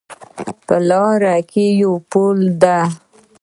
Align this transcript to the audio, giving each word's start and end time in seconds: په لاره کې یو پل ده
په 0.65 0.75
لاره 0.89 1.35
کې 1.51 1.65
یو 1.81 1.93
پل 2.11 2.39
ده 2.61 2.77